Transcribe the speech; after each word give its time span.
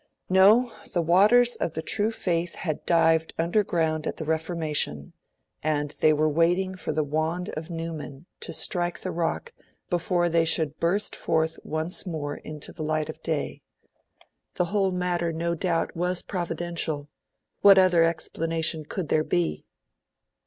No, 0.31 0.71
the 0.93 1.01
waters 1.03 1.55
of 1.57 1.73
the 1.73 1.83
true 1.83 2.09
Faith 2.09 2.55
had 2.55 2.87
dived 2.87 3.35
underground 3.37 4.07
at 4.07 4.17
the 4.17 4.25
Reformation, 4.25 5.13
and 5.61 5.91
they 6.01 6.11
were 6.11 6.27
waiting 6.27 6.73
for 6.73 6.91
the 6.91 7.03
wand 7.03 7.49
of 7.49 7.69
Newman 7.69 8.25
to 8.39 8.51
strike 8.51 9.01
the 9.01 9.11
rock 9.11 9.53
before 9.91 10.27
they 10.27 10.43
should 10.43 10.79
burst 10.79 11.15
forth 11.15 11.59
once 11.63 12.07
more 12.07 12.37
into 12.37 12.71
the 12.71 12.81
light 12.81 13.09
of 13.09 13.21
day. 13.21 13.61
The 14.55 14.65
whole 14.73 14.89
matter, 14.91 15.31
no 15.31 15.53
doubt, 15.53 15.95
was 15.95 16.23
Providential 16.23 17.07
what 17.61 17.77
other 17.77 18.03
explanation 18.03 18.85
could 18.85 19.09
there 19.09 19.23
be? 19.23 19.65